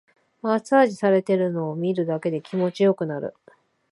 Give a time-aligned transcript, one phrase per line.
[0.41, 3.35] マッサージされてるのを見るだけで気持ちよくなる